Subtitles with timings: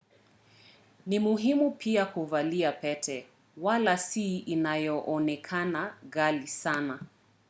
[1.05, 3.25] ni muhimu pia kuvalia pete
[3.57, 6.99] wala si inayoonekana ghali sana